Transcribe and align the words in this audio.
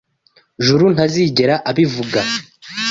Juru 0.65 0.85
ntazigera 0.93 1.55
abivuga. 1.69 2.19